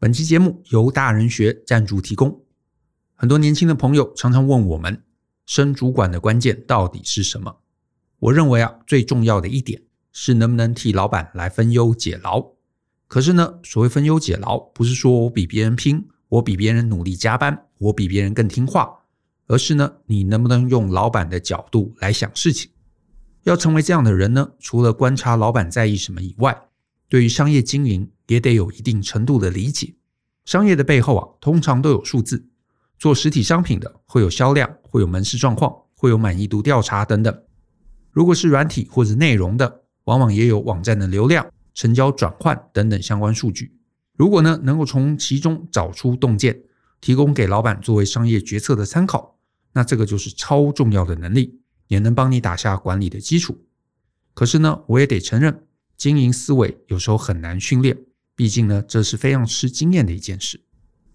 [0.00, 2.44] 本期节目由大人学赞助提供。
[3.16, 5.02] 很多年轻的朋友常常问我们，
[5.44, 7.56] 升主管的关键到底是什么？
[8.20, 9.82] 我认为啊，最重要的一点
[10.12, 12.52] 是能不能替老板来分忧解劳。
[13.08, 19.00] 可是呢，所谓分忧解劳，不是说我比别人拼，我比别人努力加班，我比别人更听话，
[19.48, 22.70] 而是呢，你能不能用老板的角度来想事情？
[23.42, 26.68] 要成为这样的人呢，除了观察老板在意什么以外，
[27.08, 29.96] 对于商业经营也得有一定程度的理解。
[30.44, 32.48] 商业的背后啊，通常都有数字。
[32.98, 37.42] 做实体商品的会有销量，会有门市状况，会有满意度调查等等。
[38.10, 43.76] 如果是软体或者内容的，往往也有网站的流量、成交转换等等相关数据。
[44.16, 46.60] 如果呢，能够从其中找出洞见，
[47.00, 49.38] 提供给老板作为商业决策的参考，
[49.74, 53.64] 那这个就是超重要的能力，也能帮你打下管理的基础。
[54.34, 55.66] 可是呢，我也得承认，
[55.96, 57.96] 经营思维有时候很难训练，
[58.38, 60.60] 毕竟呢，这是非常吃经验的一件事。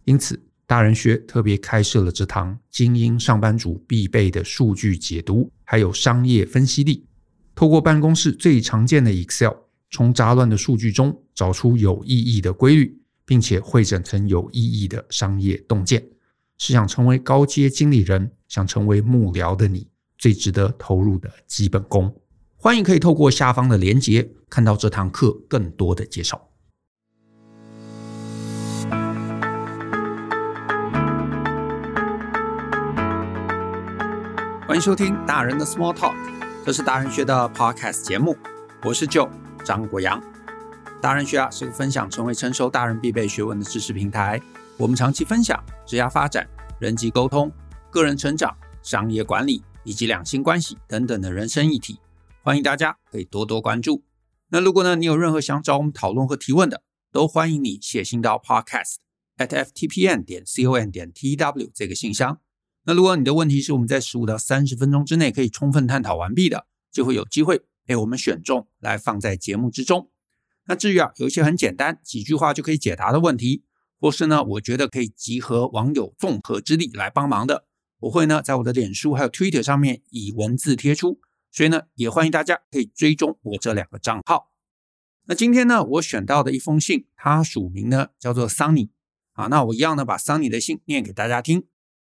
[0.03, 0.37] 因此，
[0.67, 7.07] 大人学特别开设了这堂精英上班族必备的数据解读，还有商业分析力。
[7.55, 9.53] 透过办公室最常见的 Excel，
[9.89, 16.05] 从杂乱的数据中找出有意义的规律，并且汇整成有意义的商业洞见，
[16.57, 22.13] 是想成为高阶经理人、想成为幕僚的你最值得投入的基本功。
[22.57, 26.49] 欢迎可以透过下方的连结，看到这堂课更多的介绍。
[34.73, 36.15] 欢迎收听大人的 Small Talk，
[36.65, 38.35] 这是大人学的 Podcast 节目，
[38.83, 39.29] 我是 Joe
[39.63, 40.19] 张国阳。
[40.99, 44.41] 大人学啊是个分享成为成熟大人必备学问的知识平台，
[44.77, 47.51] 我们长期分享职业发展、人际沟通、
[47.91, 51.99] 个人成长、商业管理以及两性关系等等的人生议题，
[52.41, 54.03] 欢迎大家可以多多关注。
[54.49, 58.95] 那如果呢你有任何想找我们讨论和提问的，都欢迎你写信到 Podcast
[59.37, 62.39] at ftpn 点 com 点 tw 这个信箱。
[62.85, 70.09] 那如果你的问题是我们在十五到三十分钟之内可以充分探讨完毕的，就会有机会被我们选中来放在节目之中。
[70.65, 73.63] 那至于啊，有一些很简单几句话就可以解答的问题，
[73.99, 77.65] 或是呢，我觉得可以集合网友综合之力来帮忙的，
[77.99, 81.19] 我会呢在我的脸书还有 Twitter 上面以文字贴出，
[81.51, 84.51] 所以呢也欢迎大家可以追踪我这两个账号。
[85.25, 88.89] 那今天呢，我选到的一封信，它署名呢叫做 Sunny
[89.31, 91.65] 啊，那我一样呢把 Sunny 的信念给大家听。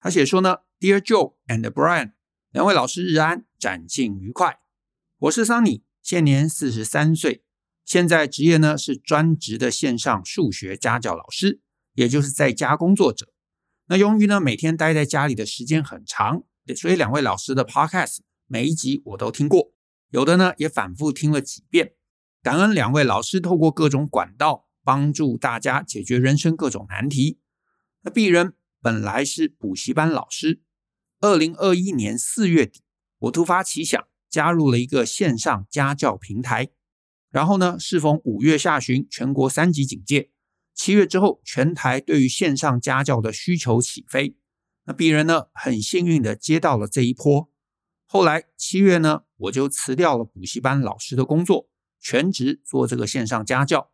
[0.06, 2.12] 他写说呢，Dear Joe and Brian，
[2.53, 4.61] 两位老师日安，展庆愉快。
[5.19, 7.43] 我是 Sunny，现年四十三岁，
[7.84, 11.61] 现在职业呢是专职的线上数学家教老师，
[11.95, 13.33] 也就是在家工作者。
[13.87, 16.45] 那由于呢每天待在家里的时间很长，
[16.77, 19.72] 所以两位老师的 Podcast 每一集我都听过，
[20.11, 21.95] 有的呢也反复听了几遍。
[22.45, 27.41] 感恩两位老师透过各种管道帮助大家解决人生各种难题。
[28.03, 28.55] 那鄙人。
[28.86, 30.62] 本来是补习班老师，
[31.19, 32.82] 二零二一年四月底，
[33.19, 36.69] 我突发奇想，加入了一个线上家教平台。
[37.30, 40.30] 然后呢，适逢五月下旬全国三级警戒，
[40.72, 44.36] 七月之后全台对于线上家教的需求起飞。
[44.84, 47.50] 那鄙人呢，很幸运的接到了这一波。
[48.06, 51.68] 后来七月呢，我就辞掉了补习班老师的工作，
[51.98, 53.91] 全职做这个线上家教，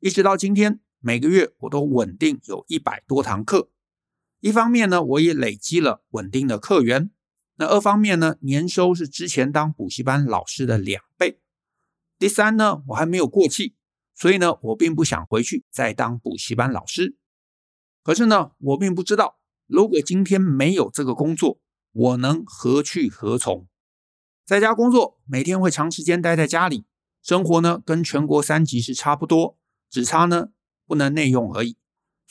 [0.00, 3.68] 一直到今天，每个月我都稳定有一百多堂课。
[4.42, 7.10] 一方面呢，我也累积了稳定的客源；
[7.58, 11.38] 那二方面呢，年收是之前当补习班老师的两倍。
[12.18, 13.76] 第三呢，我还没有过气，
[14.16, 17.16] 所以呢，我并不想回去再当补习班老师。
[18.02, 19.38] 可是呢，我并不知道，
[19.68, 21.60] 如果今天没有这个工作，
[21.92, 23.68] 我能何去何从？
[24.44, 26.84] 在家工作，每天会长时间待在家里，
[27.22, 29.56] 生活呢跟全国三级是差不多，
[29.88, 30.48] 只差呢
[30.84, 31.76] 不能内用而已。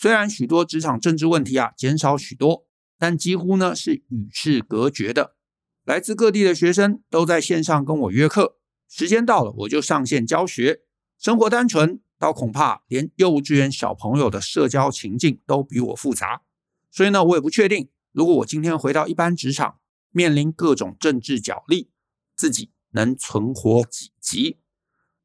[0.02, 2.66] 虽然许多职场政治问题啊减少许多，
[2.98, 5.36] 但几乎呢是与世隔绝的。
[5.84, 8.58] 来自各地的学生都在线上跟我约课，
[8.90, 10.82] 时间到了我就上线教学。
[11.20, 16.42] 生活单纯到恐怕连幼稚园小朋友的社交情境都比我复杂。
[16.90, 19.78] 所以呢，我也不确定，如果我今天回到一般职场，
[20.10, 21.92] 面临各种政治角力，
[22.36, 24.58] 自己能存活几集？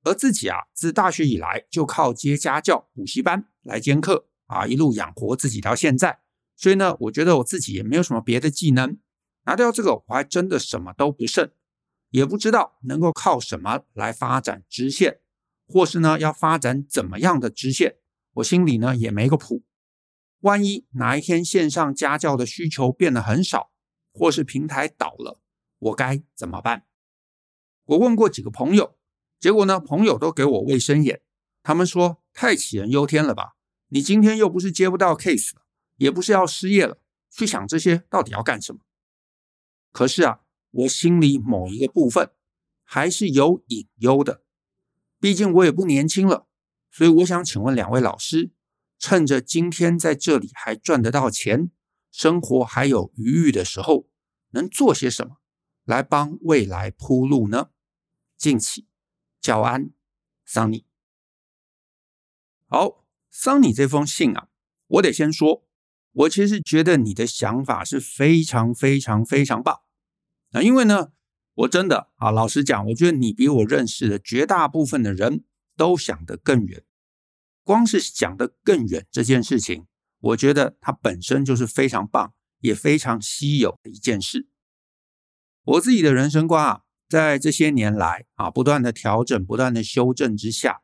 [0.02, 4.26] 而自己啊，自大学以来就靠接家教、补习班来兼课。
[4.46, 6.20] 啊，一路养活自己到现在，
[6.56, 8.98] 所以呢，我觉得我自己也没有什么别的技能，
[9.44, 11.50] 拿掉这个，我还真的什么都不剩，
[12.10, 15.20] 也不知道能够靠什么来发展支线，
[15.66, 17.96] 或是呢要发展怎么样的支线，
[18.34, 19.64] 我心里呢也没个谱。
[20.40, 23.72] 万一哪一天线上家教的需求变得很少，
[24.12, 25.40] 或是平台倒了，
[25.78, 26.84] 我该怎么办？
[27.86, 28.96] 我问过几个朋友，
[29.40, 31.20] 结果呢，朋友都给我卫生眼，
[31.62, 33.55] 他们说太杞人忧天了吧。
[33.88, 35.62] 你今天又不是接不到 case 了，
[35.96, 36.98] 也不是要失业了，
[37.30, 38.80] 去想这些到底要干什么？
[39.92, 40.40] 可是啊，
[40.70, 42.30] 我心里某一个部分
[42.84, 44.42] 还是有隐忧的，
[45.18, 46.46] 毕竟我也不年轻了，
[46.90, 48.50] 所以我想请问两位老师，
[48.98, 51.70] 趁着今天在这里还赚得到钱，
[52.10, 54.08] 生活还有余裕的时候，
[54.50, 55.36] 能做些什么
[55.84, 57.70] 来帮未来铺路呢？
[58.36, 58.86] 敬请
[59.40, 59.90] 教安，
[60.44, 60.84] 桑尼。
[62.66, 63.05] 好，
[63.38, 64.48] 桑尼这封信啊，
[64.86, 65.66] 我得先说，
[66.12, 69.82] 我其实觉得你的想法是非常非常非常棒。
[70.52, 71.12] 那因为呢，
[71.52, 75.44] 我真的啊，老实讲，我觉得你比我认识的绝大部分的人
[75.76, 76.82] 都想得更远。
[77.62, 79.86] 光是想得更远这件事情，
[80.18, 84.48] 我觉得它本身就是非常棒，也非常稀有的一件事。
[85.62, 90.80] 我自己的人生观啊，在这些年来啊，不断的调整、不断的修正之下，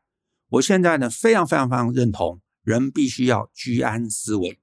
[0.53, 4.61] 我现在呢，非常非常非常认同，人必须要居安思危。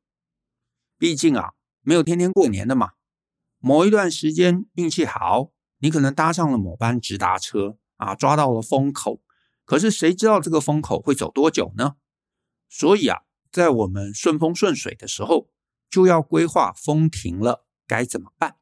[1.00, 2.92] 毕竟啊，没有天天过年的嘛。
[3.58, 9.24] 某一段时间运气好，你可能搭上了某班直达车啊，抓到了风口。
[9.66, 11.96] 可是谁知道这个风口会走多久呢？
[12.70, 13.22] 所以啊，
[13.52, 15.50] 在我们顺风顺水的时候，
[15.90, 18.58] 就要规划风停了该怎么办。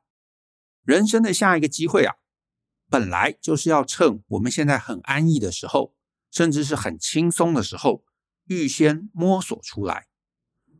[0.83, 2.15] 人生的下一个机会啊，
[2.89, 5.93] 本来就是要趁我们现在很安逸的时候，
[6.31, 8.03] 甚至是很轻松的时候，
[8.45, 10.07] 预先摸索出来。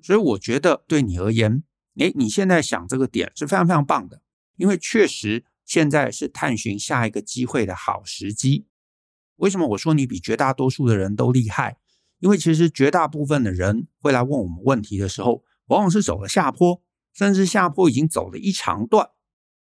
[0.02, 1.64] 所以我觉得对你而言，
[1.98, 4.22] 诶，你现在想这个点是非常非常棒的，
[4.56, 8.68] 因为确实现在是探寻下一个机会的好时机。
[9.38, 11.78] 为什么我说你比绝大多数的人都厉害？
[12.20, 16.82] 因为其实绝大部分的人会来问我们问题的时候，往往是走了下坡，
[17.14, 19.10] 甚至下坡已经走了一长段，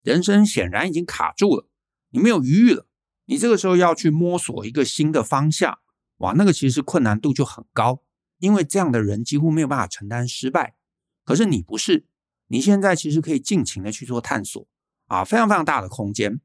[0.03, 1.67] 人生显然已经卡住了，
[2.11, 2.87] 你没有余裕了，
[3.25, 5.79] 你这个时候要去摸索一个新的方向，
[6.17, 8.01] 哇，那个其实困难度就很高，
[8.39, 10.75] 因为这样的人几乎没有办法承担失败。
[11.23, 12.05] 可是你不是。
[12.47, 14.67] 你现在其实可以尽情的去做探索
[15.07, 16.39] 啊，非常非常大的空间。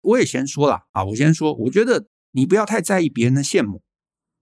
[0.00, 3.82] 我也先说了啊，我先说，我觉得你不要太在意别人的羡慕，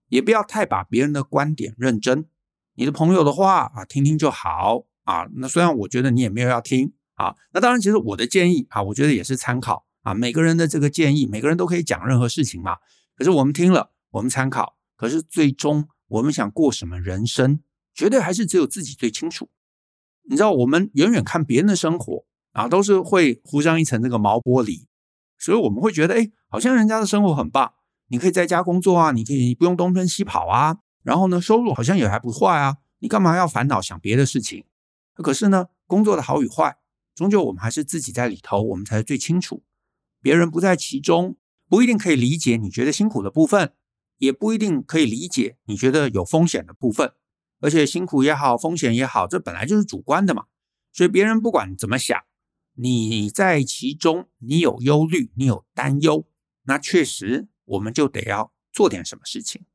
[0.09, 2.27] 也不要太把别人的观点认真。
[2.75, 5.25] 你的朋友的话啊，听听就好啊。
[5.33, 10.13] 那虽然我觉得你也没有要听啊，那当然，其实我的建议啊，我觉得也是参考啊。
[10.13, 12.77] 每个人的这个建议，每个人都可以讲任何事情嘛。
[13.15, 17.59] 可是我们听了，我们参考，可是最终我们想过什么人生，
[17.93, 19.49] 绝对还是只有自己最清楚。
[20.23, 24.85] 你知道，我们远远看别人的生活啊，都是会糊上一层这个毛玻璃，
[25.37, 27.73] 所以我们会觉得，哎，好像人家的生活很棒，
[28.07, 34.63] 你可以在家工作啊，你可以不用东奔西跑啊，然后呢，收入好像也还不坏啊，你干嘛要烦恼想别的事情？
[35.15, 36.77] 可是呢，工作的好与坏，
[37.15, 39.63] 终究我们还是自己在里头，我们才是最清楚。
[40.21, 41.37] 别人不在其中，
[41.67, 43.73] 不一定可以理解你觉得辛苦的部分，
[44.17, 47.13] 也不一定可以理解你觉得有风险的部分。
[47.61, 50.45] 而且辛苦也好，风险也好，这本来就是主观的嘛。
[50.93, 52.17] 所以别人不管怎么想，
[52.75, 56.25] 你在其中，你有忧虑，你有担忧，
[56.63, 59.65] 那确实我们就得要做点什么事情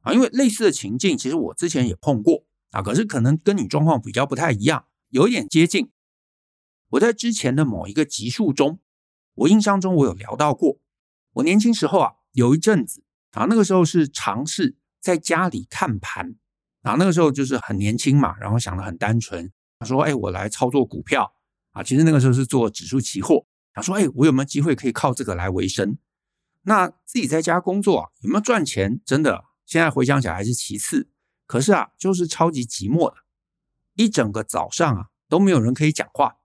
[0.00, 0.12] 啊。
[0.12, 5.90] 因为类似的情境，其实我之前也碰过啊，可是可能跟你状况比较不太一样，有一点接近。
[6.92, 8.80] 我在之前的某一个集数中，
[9.38, 10.78] 我印象中我有聊到过，
[11.34, 16.36] 我年轻时候啊，有一阵子啊，那个时候是尝试在家里看盘。
[16.82, 19.52] 啊，那个时候就是很年轻嘛，然后想的很单纯。
[19.78, 21.34] 他说：“哎，我来操作股票
[21.72, 23.46] 啊。”其实那个时候是做指数期货。
[23.74, 25.98] 他说：“哎，我有没有机会可以靠这个来维生？”
[26.62, 29.00] 那自己在家工作啊，有没有赚钱？
[29.04, 31.10] 真的，现在回想起来还是其次。
[31.46, 33.16] 可是啊，就是超级寂寞的，
[33.94, 36.36] 一整个早上啊都没有人可以讲话。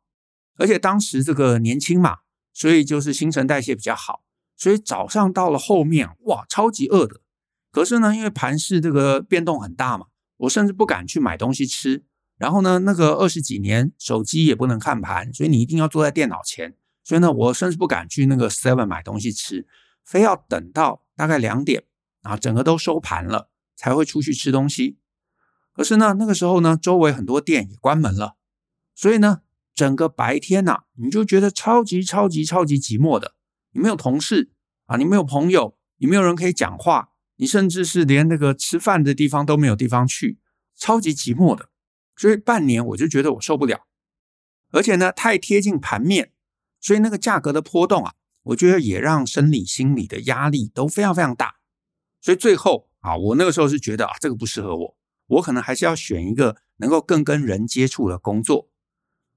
[0.57, 2.19] 而且当时这个年轻嘛，
[2.53, 4.23] 所以就是新陈代谢比较好，
[4.55, 7.19] 所以早上到了后面，哇，超级饿的。
[7.71, 10.05] 可是呢，因为盘市这个变动很大嘛。
[10.37, 12.03] 我甚至不敢去买东西吃，
[12.37, 16.75] 然后呢，那个二十几年手机也不能看盘，所以你一定要坐在电脑前。
[17.01, 19.65] 所以呢，我甚至不敢去那个 Seven 买东西吃，
[20.03, 21.85] 非要等到大概两点
[22.23, 24.97] 啊，整个都收盘了才会出去吃东西。
[25.71, 28.35] 可是呢，那个时候呢，周围很多店也关门了，
[28.93, 29.42] 所以呢，
[29.73, 33.35] 整个白天呐、你就觉得超级超级超级寂寞的。
[33.71, 34.51] 你没有同事
[34.85, 37.09] 啊，你没有朋友，你没有人可以讲话。
[37.37, 40.37] 你甚至是连那个吃饭的地方都没有地方去，
[40.77, 41.69] 超级寂寞的。
[42.15, 43.87] 所以半年我就觉得我受不了，
[44.69, 46.31] 而且呢，太贴近盘面，
[46.79, 48.13] 所以那个价格的波动啊，
[48.43, 51.55] 我觉得也让生理心理的压力都非常非常大。
[52.21, 58.69] 所以最后啊，我那个时候是觉得啊，这个不适合我，我可能还是要选一个能够更跟人接触的工作。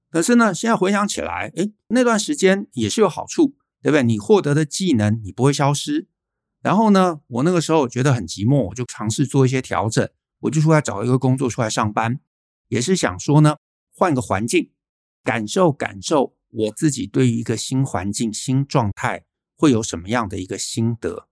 [0.09, 4.03] 可是呢，现在回想起来，诶，那段时间也是有好处，对不对？
[4.03, 6.07] 你获得的技能你不会消失。
[6.61, 10.09] 然后呢，我那个时候觉得很寂寞，我就尝试做一些调整，
[10.41, 12.19] 我就出来找一个工作出来上班，
[12.69, 13.57] 也是想说呢，
[13.93, 14.71] 换个环境，
[15.23, 21.27] 感受感受我自己对于一个新环境、新状态会有什么样的一个心得。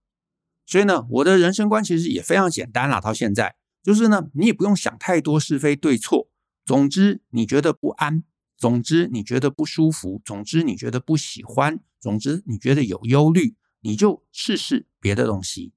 [0.65, 2.99] 所以呢，我的人生观其实也非常简单啦。
[2.99, 6.29] 到现在，就是呢，你也不用想太多是非对错。
[6.65, 8.23] 总之，你觉得不安，
[8.57, 15.73] 总之你觉得不舒服，总之你觉得不喜欢，总之你觉得有忧虑，你就试试别的东西，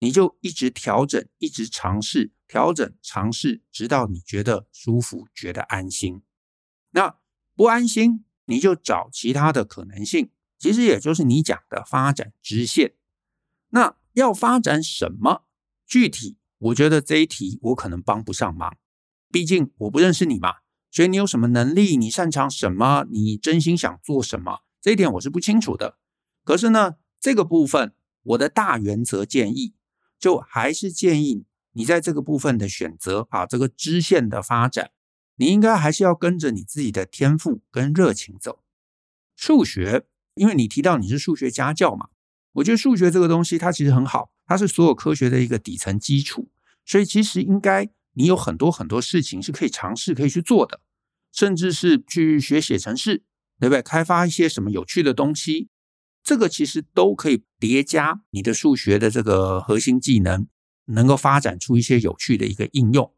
[0.00, 6.22] 你就一直调整，一直尝试，调整尝试，直到你觉得舒服，觉得安心。
[6.90, 7.18] 那
[7.54, 12.94] 不安心，你就找其他的可能性，其实也就是你讲的发展支线。
[13.70, 15.46] 那要发展什么？
[15.86, 18.76] 具体，我觉得这一题我可能帮不上忙，
[19.30, 20.61] 毕竟我不认识你嘛。
[20.92, 21.96] 所以你有什么能力？
[21.96, 23.06] 你擅长什么？
[23.10, 24.58] 你真心想做什么？
[24.82, 25.96] 这一点我是不清楚的。
[26.44, 29.72] 可是呢，这个部分我的大原则建议，
[30.18, 34.90] 就还是建议你在这个部分的选择啊，这个支线的发展，
[35.36, 38.60] 你应该还是要跟着你自己的天赋跟热情走。
[39.34, 42.08] 数学，因为你提到你是数学家教嘛。
[42.56, 46.50] 我觉得数学这个东西，它其实很好，它是所有科学的一个底层基础，
[46.84, 50.81] 所以其实应该你有很多很多事情是可以尝试、可以去做的，
[51.32, 53.24] 甚至是去学写程式，
[53.58, 53.82] 对不对？
[53.82, 55.68] 开发一些什么有趣的东西，
[56.22, 60.46] 这个其实都可以叠加你的数学的这个核心技能，
[60.86, 63.12] 能够发展出一些有趣的一个应用。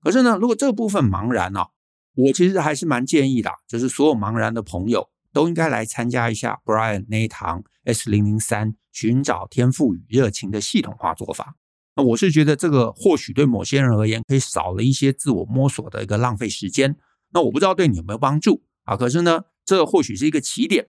[0.00, 1.68] 可是呢，如果这部分茫然啊，
[2.14, 5.10] 我其实还是蛮建议的，就是所有茫然的朋友。
[5.32, 11.54] 都应该来参加一下 Brian 那一堂 S 零零三寻找天赋与热情的系统化做法。
[11.94, 16.96] 那我是觉得这个或许对某些人而言，可以少了一些自我摸索的一个浪费时间。
[17.30, 18.96] 那我不知道对你有没有帮助啊？
[18.96, 20.88] 可是呢，这或许是一个起点。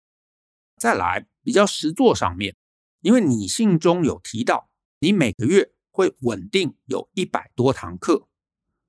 [0.78, 2.56] 再来比较实作上面，
[3.02, 4.70] 因为你信中有提到，
[5.00, 8.28] 你每个月会稳定有一百多堂课。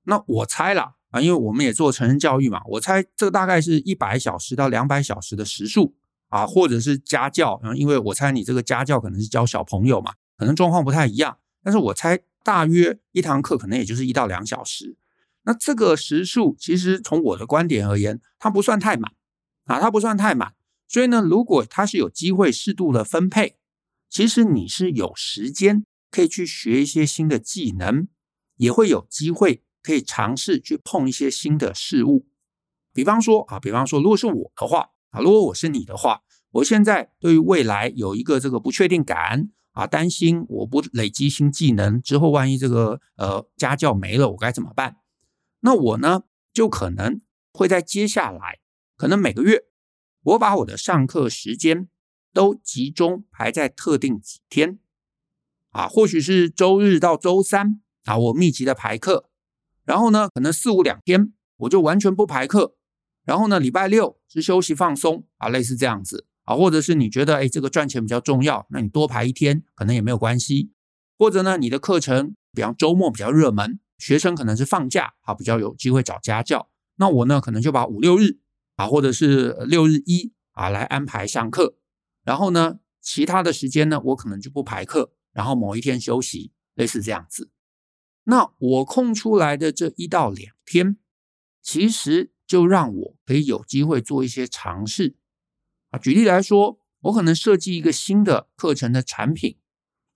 [0.03, 0.95] 那我猜了。
[1.13, 5.95] 啊，因为我们也做成人教育嘛，我猜这个大概是一百小时到两百小时的时数
[6.29, 7.61] 啊，或者是家教。
[7.63, 11.37] 嗯，因为我猜你这个家教可能是教小朋友嘛，可能状况不太一样。
[11.61, 14.97] 但是我猜大约一堂课可能也就是一到两小时。
[15.43, 19.13] 那这个时数其实从我的观点而言，它不算太满
[19.65, 20.53] 啊，它不算太满。
[20.87, 23.57] 所以呢，如果它是有机会适度的分配，
[24.09, 28.07] 其实你是有时间可以去学一些新的技能，
[28.57, 29.63] 也会有机会。
[29.85, 32.25] 可以尝试去碰一些新的事物，
[32.93, 36.21] 比方说啊，比方说，如果是我的话啊，如果我是你的话，
[36.51, 44.95] 我现在对于未来有一个这个不确定感啊，担心我不累积新技能之后，万一这个呃家教没了，我该怎么办？
[45.65, 47.21] 那我呢，就可能
[47.53, 48.59] 会在接下来，
[48.97, 49.63] 可能每个月，
[50.21, 51.87] 我把我的上课时间
[52.33, 54.79] 都集中排在特定几天。
[55.71, 59.29] 啊，或许是周日到周三啊，我密集的排课。
[59.85, 62.75] 然后呢，可能四五两天我就完全不排课，
[63.23, 66.27] 然后呢，礼拜六是休息放松啊，类似这样子。
[66.43, 70.73] 啊，或者是你觉得哎，这个赚钱比较重要，那你多排一天可能也没有关系，
[71.17, 78.39] 或者呢，你的课程比方周末比较热门，学生可能是放假啊，比较有机会找家教，那我呢可能就把五六日
[78.75, 81.77] 啊，或者是六日一啊来安排上课，
[82.23, 87.49] 然后呢，其他的时间呢，我可能就不排课，然后某一天休息，类似这样子。
[88.25, 90.97] 那我空出来的这一到两天，
[91.61, 95.15] 其实就让我可以有机会做一些尝试
[95.89, 95.99] 啊。
[95.99, 99.57] 举例来说，我可能设计一个新的课程的产品，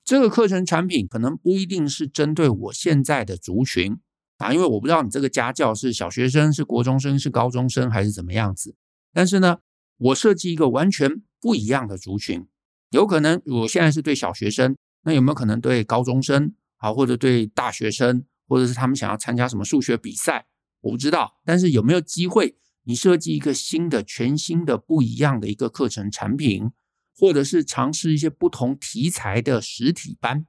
[0.08, 4.00] 这个课程产品可能不一定是针对我现在的族群
[4.38, 8.78] 啊，因为我不知道你这个家教是小学生、是国中生、是高中生还是怎么样子。
[9.12, 9.58] 但是呢，
[9.98, 12.48] 我设计一个完全不一样的族群，
[12.92, 16.54] 有可能我现在是对小学生，那有没有可能对高中生？
[16.78, 20.46] 好，或者对大学生，或者是他们想要参加什么数学比赛，
[20.80, 21.42] 我不知道。
[21.44, 26.72] 但是有没有机会，你设计一个新的、全新的、不一样的一个课程产品，
[27.18, 30.46] 或者是尝试一些不同题材的实体班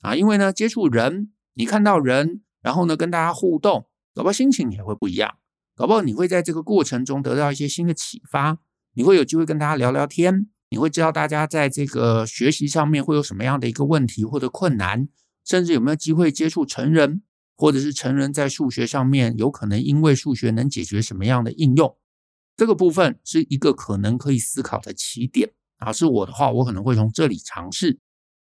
[0.00, 0.14] 啊？
[0.14, 5.38] 因为呢，接触人，你看到人，然后呢，跟大家互动，搞不好心情也会不一样，
[5.74, 8.58] 搞不好你会在这个过程中得到一些新的启发，
[8.94, 15.08] 你会有机会跟大家聊聊天，你会知道大家在这个学习上面会有什么样的一个问题或者困难。
[15.44, 17.22] 甚至有没有机会接触成人，
[17.56, 21.96] 或者是成人在数学上面有可能因为数学能解决什么样的应用？
[22.56, 25.92] 这个部分是一个可能可以思考的起点啊。
[25.92, 27.98] 是我的话，我可能会从这里尝试。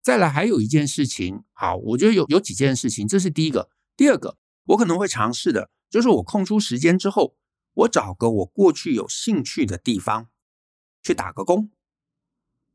[0.02, 3.70] 再来，还有一件事情，好，我觉得有有几件事情，这是第一个。
[3.96, 7.36] 第二个，我可能会尝试的，就是我空出时间之后，
[7.74, 10.28] 我找个我过去有兴趣的地方
[11.04, 11.72] 去打个工，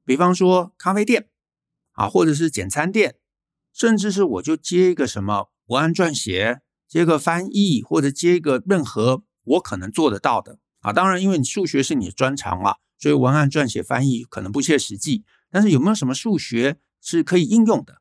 [0.04, 1.28] 比方说咖啡店
[1.92, 3.16] 啊，或者是简餐店。
[3.76, 10.92] 甚至是我就接一个什么文案撰写，接个翻译，或者接一个任何我可能做得到的啊。
[10.92, 15.24] 当然，因为你数学是你的专长嘛，所以文案撰写、翻译可能不切实际。
[15.50, 18.00] 但是有没有什么数学是可以应用的？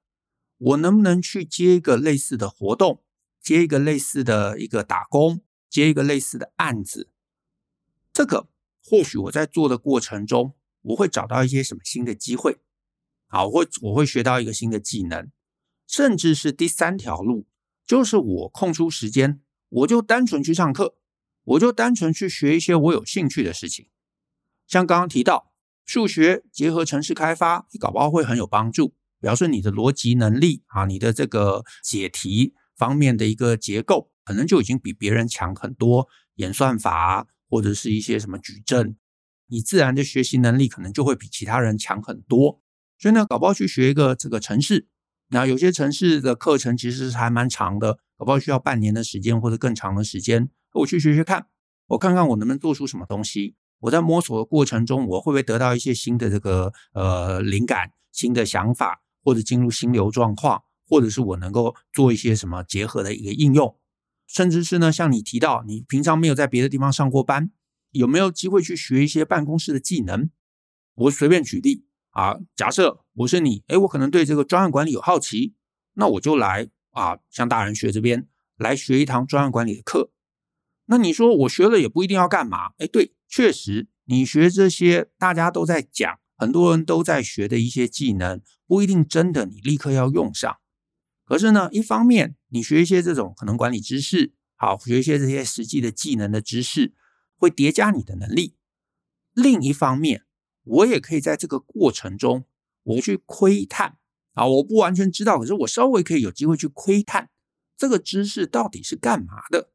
[0.57, 3.03] 我能不能去接一个类似的活动，
[3.41, 7.09] 接一个类似的一个打工，接一个类似的案子？
[8.13, 8.47] 这个
[8.81, 12.59] 或许我在做的过程中，我会找到一些什么新的机会。
[13.27, 15.29] 好，我会我会学到一个新的技能，
[15.85, 17.45] 甚至是第三条路，
[17.85, 20.95] 就是我空出时间，我就单纯去上课，
[21.43, 23.89] 我就单纯去学一些我有兴趣的事情。
[24.73, 25.53] 像刚刚提到
[25.85, 28.95] 数学结合城市开发，你搞不好会很有帮助。
[29.21, 36.07] 比方说你的逻辑能力啊，你的这个解题方面的一个结构，可能就已经比别人强很多。
[36.37, 38.97] 演算法或者是一些什么矩阵，
[39.45, 42.59] 你自然的学习能力可能就会比其他人强很多。
[42.97, 44.87] 所以呢，搞不好去学一个这个城市，
[45.29, 50.49] 那有些城市的课程其实是还蛮长的，搞不好需要半年的时间或者更长的时间。
[50.71, 51.45] 我去学学看，
[51.89, 53.55] 我看看我能不能做出什么东西。
[53.83, 63.77] 我在摸索的过程中，我会不会得到一些新的这个呃灵感、新的想法，或者进入心流状况，或者是我能够做一些什么结合的一个应用，
[64.25, 67.51] 甚至是呢，像你提到你平常没有在别的地方上过班，
[67.91, 70.29] 有没有机会去学一些办公室的技能？
[70.95, 71.85] 我随便举例。
[72.11, 75.55] 啊，假设我是你，诶，我可能对这个专案管理有好奇，
[75.95, 80.11] 那我就来啊，向大人学这边来学一堂专案管理的课。
[80.93, 82.73] 那你说我学了也不一定要干嘛？
[82.77, 90.55] 哎，对，确实，你学这些大家都在讲，很多人都在学的一些技能，不一定真的你立刻要用上。
[91.25, 96.93] 可是呢，一方面你学一些这种可能管理知识，好，学一些这些实际的技能的知识，
[97.37, 98.55] 会叠加你的能力。
[99.33, 100.25] 另一方面，
[100.63, 102.45] 我也可以在这个过程中，
[102.83, 103.97] 我去窥探
[104.33, 107.31] 啊，我不完全知道，可是我稍微可以有机会去窥探
[107.75, 109.72] 这个知识到底是干嘛的，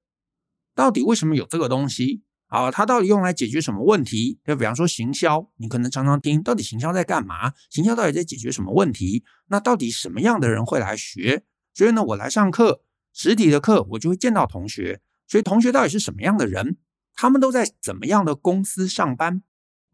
[0.79, 2.71] 到底为什么有这个东西啊？
[2.71, 4.39] 它到底用来解决什么问题？
[4.45, 7.53] 就比方说行销，你可能常常听，到底行销在干嘛？
[7.69, 9.25] 行销到底在解决什么问题？
[9.49, 11.43] 那到底什么样的人会来学？
[11.75, 15.01] 所以呢，我来上课，实体的课，我就会见到同学。
[15.27, 16.77] 所以同学到底是什么样的人？
[17.17, 19.43] 他们都在怎么样的公司上班？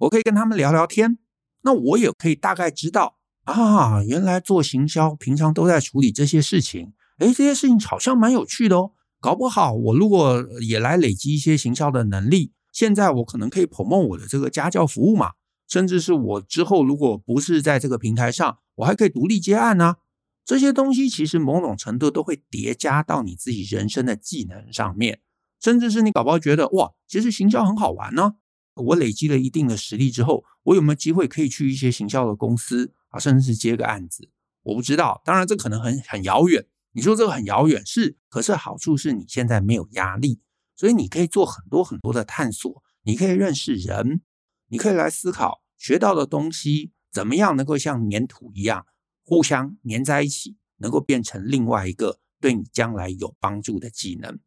[0.01, 1.17] 我可以跟他们聊聊天，
[1.63, 8.93] 那我也可以大概知道啊，原来做行销平常都在处理这些事情，诶，这些事情好像蛮有趣的哦。
[9.25, 15.33] 搞不好我如果也来累积一些行销的能力，现在我可能可以 promote 我的这个家教服务嘛，
[15.67, 19.97] 甚至是我之后如果不是在这个平台上，我还可以独立接案呢。
[20.45, 25.21] 这些东西其实某种程度都会叠加到你自己人生的技能上面，
[25.59, 28.35] 甚至是你搞不好觉得哇，其实行销很好玩呢。
[28.75, 34.29] 我累积了一定的实力之后，我有没有机会可以去一些行销的公司啊，甚至是接个案子？
[34.65, 36.67] 我不知道，当然这可能很很遥远。
[36.97, 40.41] 你说这个很遥远是，可是好处是你现在没有压力，
[40.77, 44.23] 所以你可以做很多很多的探索，你可以认识人，
[44.69, 48.87] 你可以来思考学到的东西怎么样能够像粘土一样
[49.25, 54.39] 互相粘在一起，能够变成另外一个对你将来有帮助的技能。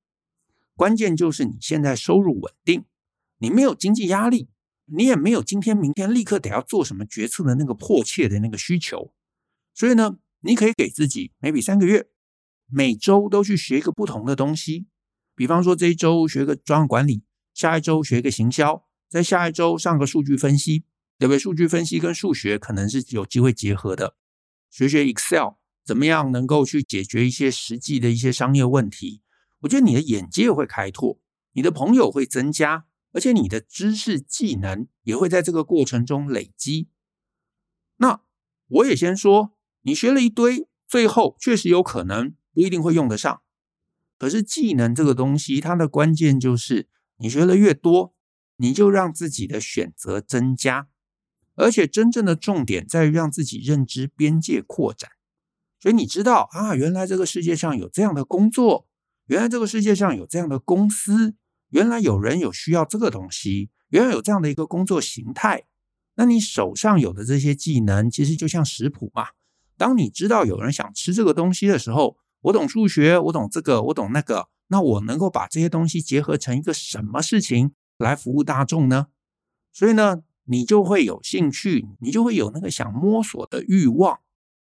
[0.75, 2.85] 关键就是你现在收入稳定。
[3.39, 4.49] 你没有经济压力，
[4.85, 9.13] 你也没有今天明天立刻得要做什么决策的那个迫切的那个需求，
[9.75, 12.09] 所以呢，你可以给自己 maybe 三个月，
[12.67, 14.87] 每周都去学一个不同的东西。
[15.35, 20.83] 比方说这一周学个专案管理，下一周学个行销，再下一周上个数据分析，
[21.17, 21.39] 对不对？
[21.39, 24.15] 数据分析跟数学可能是有机会结合的，
[24.69, 29.21] 学学 Excel 怎么样能够去解决一些实际的一些商业问题。
[29.61, 31.19] 我觉得你的眼界会开拓，
[31.53, 32.85] 你的朋友会增加。
[33.13, 36.89] 而且你的知识技能也会在这个过程中累积。
[37.95, 38.21] 那
[38.67, 43.41] 我也先说，你学了一堆，最后确实有可能不一定会用得上。
[44.17, 48.15] 可是技能这个东西，它的关键就是你学的越多，
[48.55, 50.87] 你就让自己的选择增加。
[51.53, 55.11] 而且真正的重点在于让自己认知边界扩展。
[55.79, 58.87] 所以你知道啊，原来这个世界上有这样的工作，
[59.27, 61.35] 原来这个世界上有这样的公司。
[61.69, 65.65] 原来有人有需要这个东西，原来有这样的一个工作形态。
[66.15, 69.27] 那你手上有的这些技能，其实就像食谱嘛。
[69.77, 79.07] 当你知道有人想吃这个东西的时候，我懂数学，我懂这个，我懂那个，那我能够把这些东西结合成一个什么事情来服务大众呢？
[79.73, 84.19] 所以呢，你就会有兴趣，你就会有那个想摸索的欲望。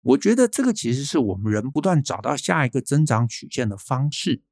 [0.03, 4.43] 我觉得这个其实是我们人不断找到下一个增长曲线的方式。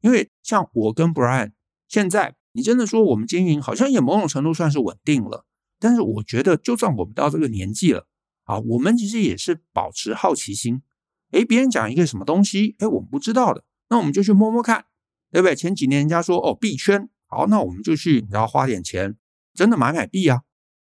[0.00, 1.52] 因为像我跟 Brian。
[1.88, 5.46] 现在你真的说我们经营好像也某种程度算是稳定了，
[5.78, 8.08] 但是我觉得就算我们到这个年纪了
[8.42, 10.82] 啊，我们其实也是保持好奇心。
[11.32, 14.84] 诶，别人讲一个什么东西，诶，我们不知道的，那我们就去摸摸看，
[15.30, 15.54] 对不对？
[15.54, 19.16] 前几年人家说哦币圈好，那我们就去，然后花点钱，
[19.54, 20.42] 真的买买币啊，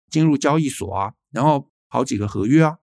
[0.10, 2.78] 进入交易所啊，然后好几个合约啊，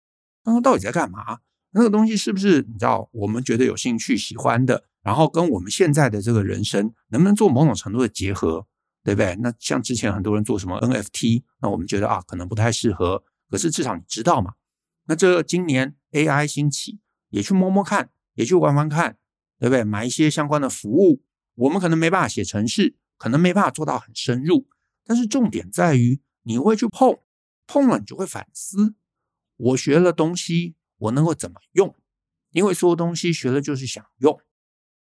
[0.45, 1.39] 那到底在干嘛？
[1.71, 4.85] 那个东西是不是你知道我们觉得有兴趣喜欢的？
[5.03, 8.65] 然后跟我们现在的这个人生能不能做某种程度的结合，
[9.03, 9.35] 对不对？
[9.41, 14.53] 那像之前很多人做什么 NFT，那我们觉得啊可能不太适合，可是至少你知道嘛。
[15.05, 19.17] 那这今年 AI 兴起，也去摸摸看，也去玩玩看，
[19.59, 19.83] 对不对？
[19.83, 21.23] 买一些相关的服务，
[21.55, 24.67] 我们可能没办法写程式，可能没办法做到很深入，
[25.03, 27.19] 但是重点在于你会去碰，
[27.65, 28.95] 碰了你就会反思，
[29.57, 30.75] 我学了东西。
[30.99, 31.95] 我能够怎么用？
[32.49, 34.41] 因为所有东西学了就是想用，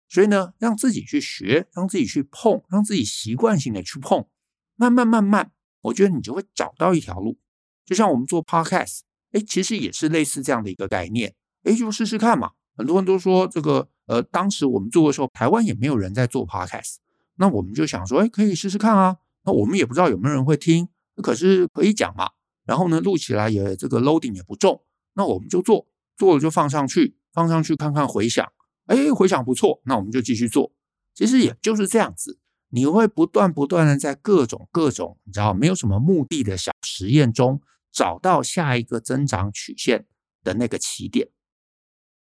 [0.09, 4.27] 所以呢，让自己去学，让自己去碰，让自己习惯性的去碰，
[4.75, 7.39] 慢慢慢慢，我觉得你就会找到一条路。
[7.85, 11.33] 就像我们做 Podcast，哎，其实也是类似这样的一个概念，
[11.65, 12.51] 哎，就试试看嘛。
[12.77, 16.95] 很多人都说这个，呃，当时我们做的时候，台湾也没有人在做 Podcast，
[17.35, 19.17] 那我们就想说，哎，可以试试看啊。
[19.43, 20.87] 那我们也不知道有没有人会听，
[21.21, 22.31] 可是可以讲嘛。
[22.65, 24.81] 然后呢，录起来也这个 loading 也不重。
[25.13, 28.51] 那我们就做，做了就放上去，放上去看看回响，
[28.87, 30.73] 哎，回响不错，那我们就继续做。
[31.13, 32.39] 其实也就是这样子，
[32.71, 40.05] 你会不断不断的在各种各种，你知道没有什么目的的小实验中，找到下一个增长曲线
[40.43, 41.29] 的那个起点。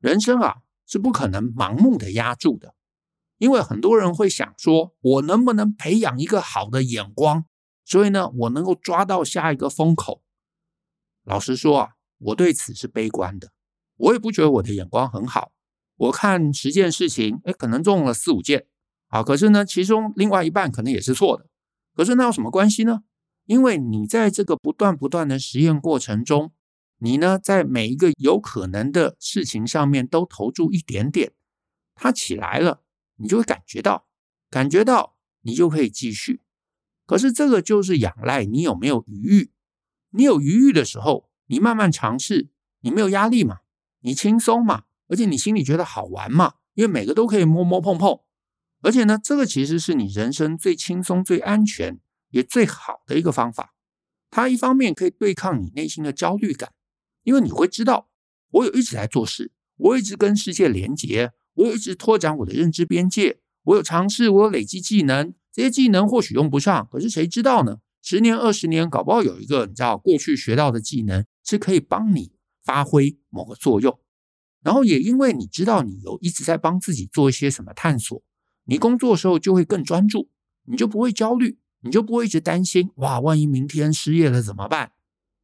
[0.03, 2.75] 人生啊是不可能盲目的压住的，
[3.39, 7.45] 因为很多人会想说，我能不能培养一个好的眼光，
[7.83, 10.21] 所以呢，我能够抓到下一个风口。
[11.23, 11.89] 老实说啊。
[12.25, 13.51] 我对此是悲观的，
[13.97, 15.51] 我也不觉得我的眼光很好。
[15.97, 18.65] 我看十件事情，哎，可能中了四五件，
[19.09, 21.47] 好，可是呢，其中另外一半可能也是错的。
[21.93, 23.01] 可是那有什么关系呢？
[23.45, 26.53] 因为你在这个不断不断的实验过程中，
[27.03, 31.33] 你呢，在每一个有可能的事情上面都投注一点点，
[31.95, 32.81] 它起来了，
[33.17, 34.07] 你就会感觉到，
[34.49, 36.41] 感觉到你就可以继续。
[37.05, 39.51] 可是这个就是仰赖你有没有余裕，
[40.11, 41.29] 你有余裕的时候。
[41.47, 43.59] 你慢慢尝试，你没有压力嘛？
[43.99, 44.85] 你轻松嘛？
[45.09, 46.53] 而且你心里觉得好玩嘛？
[46.73, 48.21] 因为每个都可以摸摸碰碰，
[48.81, 53.75] 而且呢，这个其实是你人生最轻松、最安全也最好的一个方法。
[54.31, 56.71] 它一方面可以对抗你内心的焦虑感，
[57.23, 58.09] 因为你会知道，
[58.51, 67.77] 我有一直在做事，我一直跟世界连接，我有一直拓展我的认知边界，我有尝试，我有累积技能，这些技能或许用不上，可是谁知道呢？
[68.01, 72.33] 十年、二十年，搞不好有一个你知道过去学到的技能是可以帮你
[72.63, 73.97] 发挥某个作用。
[74.62, 78.21] 然后也因为你知道你有一直在帮自己做一些什么探索，
[78.65, 80.29] 你工作的时候就会更专注，
[80.65, 84.91] 你就不会焦虑，你就不会一直担心哇，万一明天失业了怎么办？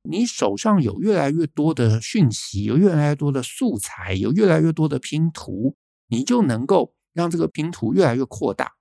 [0.03, 5.75] 你手上有越来越多的讯息，有越来越多的素材，有越来越多的拼图，
[6.07, 8.73] 你就能够让这个拼图越来越扩大。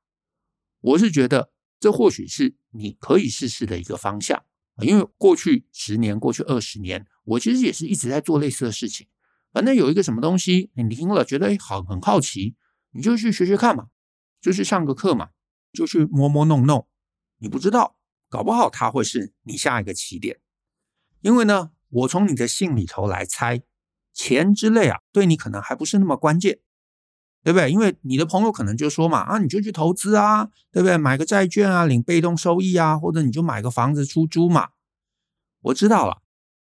[0.81, 1.51] 我是觉得。
[1.81, 4.43] 这或许是你可以试试的一个方向，
[4.83, 9.07] 因为过去十年、过去二十年，我其实也是一直在做类似的事情。
[9.53, 12.57] 反正有一个什么东西，你听了觉得好很好奇，
[12.91, 13.91] 你就去学学看嘛，
[14.41, 15.29] 就去上个课嘛，
[15.73, 16.89] 就去摸摸弄弄。
[17.39, 17.97] 你不知道，
[18.29, 20.41] 搞不好它会是你下一个起点。
[21.21, 23.63] 因为呢，我从你的信里头来猜，
[24.13, 26.61] 钱之类啊，对你可能还不是那么关键。
[27.45, 27.71] 对不对？
[27.71, 30.99] 因为你的朋友可能就说嘛，啊，你就去投资啊，对不对？
[30.99, 34.71] 买个债券啊，领被动收益啊，或者你就买个房子出租嘛。
[35.61, 36.21] 我知道了，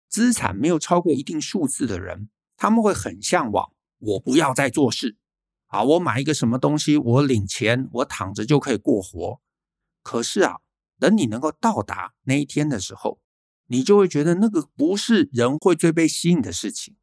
[0.08, 3.70] 资产没有超过一定数字的人，他们会很向往。
[3.98, 5.16] 我不要再做事，
[5.66, 9.40] 啊，我买一个什么东西，我领钱，我躺着就可以过活。
[10.02, 10.56] 可是啊，
[10.98, 13.20] 等你能够到达那一天的时候，
[13.66, 16.96] 你就会觉得那个不是人会最被吸引的事情。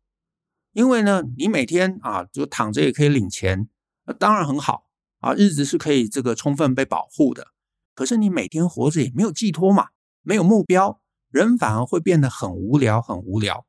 [0.74, 3.68] 因为呢，你每天啊就躺着也可以领钱，
[4.06, 4.86] 那当然很好
[5.20, 7.48] 啊，日子是可以这个充分被保护的。
[7.96, 9.90] 可是你每天活着也没有寄托嘛，
[10.22, 13.66] 没有目标，人反而会变得很无聊，很无聊。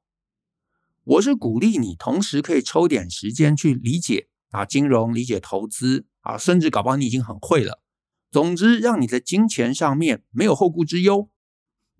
[1.03, 7.83] 我是鼓励你，同时可以抽点时间去理解啊金融，理解投资啊，甚至搞不好你已经很会了。
[8.31, 11.31] 总之，让你的金钱上面没有后顾之忧，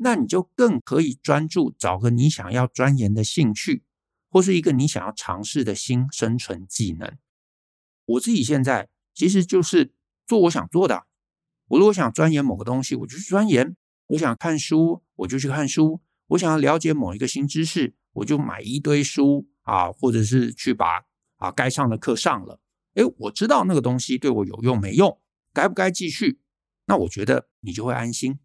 [0.03, 3.85] 那你就更可以专注找个你想要钻研的兴趣。
[4.33, 7.19] 或是一个你想要尝试的新生存技能，
[8.05, 9.93] 我自己现在其实就是
[10.25, 11.07] 做我想做的。
[11.67, 13.75] 我如果想钻研某个东西，我就去钻研；
[14.07, 21.07] 我想看书，我就去看书；我想要了解某一个新知识，我就买一堆书啊，或者是去把
[21.39, 22.61] 啊该上的课上了。
[22.95, 25.21] 诶，我知道那个东西对我有用没用，
[25.53, 26.39] 该不该继续？
[26.87, 28.39] 那我觉得你就会安心。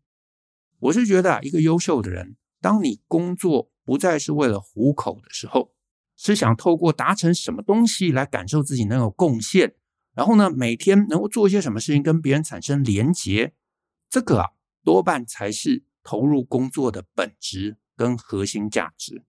[0.85, 5.73] 我是觉得啊一个优秀的人，当你工作不再是为了糊口的时候，
[6.15, 9.75] 是想透过达成什么东西来感受自己能有贡献，
[10.13, 13.53] 然后呢，每天能够做一些什么事情跟别人产生连结，
[14.09, 14.49] 这个啊，
[14.83, 19.23] 多半才是投入工作的本质跟核心价值。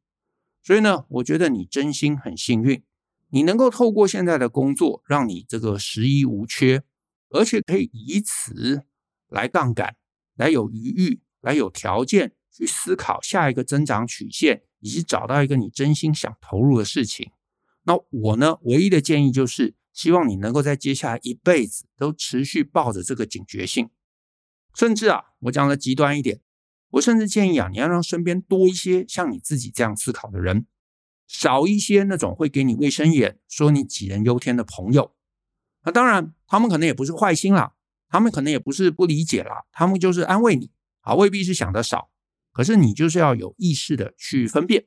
[0.62, 2.82] 所以呢，我觉得你真心很幸运，
[3.30, 6.82] 你能够透过现在的工作，让你这个十一无缺，
[7.30, 8.82] 而且可以以此
[9.28, 9.96] 来杠杆，
[10.34, 17.30] 来有余裕，来有条件去思考下一个增长曲线，以及找到一个你真心想投入的事情。
[17.84, 23.90] 那我呢，唯一的建议就是，希望你能够在接下来一辈子都持续抱着这个警觉性。
[24.74, 26.40] 甚至啊，我讲的极端一点，
[26.90, 30.66] 我甚至建议啊，你要让身边多一些像你自己这样思考的人，
[31.26, 35.14] 少一些那种会给你卫生眼、说你杞人忧天的朋友。
[35.84, 37.74] 那当然，他们可能也不是坏心啦，
[38.08, 40.70] 他们可能也不是不理解啦，他们就是安慰你
[41.06, 42.10] 啊，未必是想得少。
[42.52, 44.84] 可是你就是要有意识的去分辨，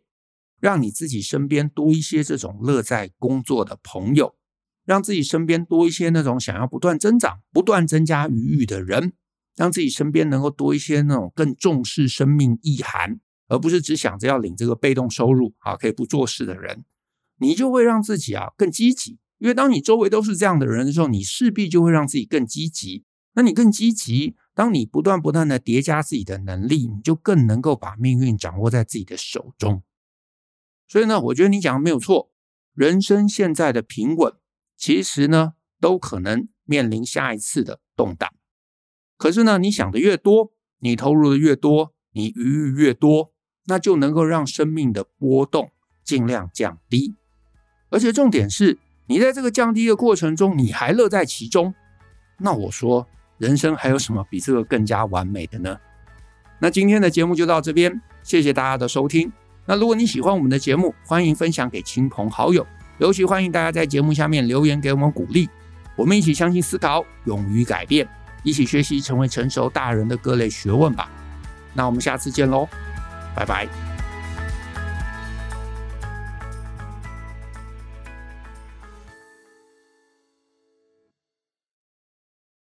[0.60, 4.36] 让你自己身边多一些这种乐在工作的朋友，
[4.86, 9.14] 让自己身边多一些那种想要不断增长、不断增加余裕的人。
[9.56, 16.86] 让自己身边能够多一些那种更重视生命意涵，而不是只想着要领这个被动收入啊，可以不做事的人，
[17.40, 19.20] 你就会让自己啊更积极。
[19.38, 23.04] 因为当你周围都是这样的人的时候，你势必就会让自己更积极。
[23.34, 29.84] 那你更积极，当你不断不断的叠加自己的能力，你就更能够把命运掌握在自己的手中。
[30.86, 32.34] 所以呢，我觉得你讲的没有错，
[32.74, 34.34] 人生现在的平稳，
[34.76, 38.30] 其实呢都可能面临下一次的动荡。
[39.18, 43.32] 可是呢，你想的越多，你投入的越多，你余裕越多，
[43.68, 45.72] 那就能够让生命的波动
[46.04, 47.16] 尽量降低。
[47.92, 51.74] 而且重点是，你在这个降低的过程中，你还乐在其中。
[52.40, 53.08] 那我说，
[53.40, 55.76] 人生还有什么比这个更加完美的呢？
[56.60, 59.32] 那今天的节目就到这边，谢谢大家的收听。
[59.66, 65.50] 那如果你喜欢我们的节目，欢迎分享给亲朋好友，尤其欢迎大家在节目下面留言给我们鼓励。
[65.96, 68.08] 我们一起相信思考，勇于改变。
[68.44, 71.10] 一起学习成为成熟大人的各类学问吧。
[71.74, 72.68] 那我们下次见喽，
[73.36, 73.89] 拜拜。